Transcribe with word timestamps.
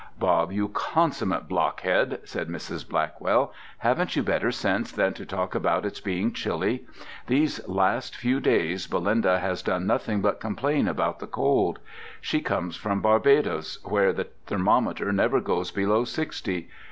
"Bob, 0.17 0.51
you 0.51 0.67
consummate 0.67 1.47
blockhead!" 1.47 2.19
said 2.23 2.47
Mrs. 2.49 2.89
Blackwell, 2.89 3.53
"haven't 3.77 4.15
you 4.15 4.23
better 4.23 4.51
sense 4.51 4.91
than 4.91 5.13
to 5.13 5.27
talk 5.27 5.53
about 5.53 5.85
its 5.85 5.99
being 6.01 6.33
chilly? 6.33 6.87
These 7.27 7.67
last 7.67 8.15
few 8.15 8.39
days 8.39 8.87
Belinda 8.87 9.37
has 9.37 9.61
done 9.61 9.85
nothing 9.85 10.19
but 10.19 10.39
complain 10.39 10.87
about 10.87 11.19
the 11.19 11.27
cold. 11.27 11.77
She 12.19 12.41
comes 12.41 12.75
from 12.75 12.99
Barbados, 13.01 13.77
where 13.83 14.11
the 14.11 14.27
thermometer 14.47 15.11
never 15.11 15.39
goes 15.39 15.69
below 15.69 16.03
sixty. 16.05 16.67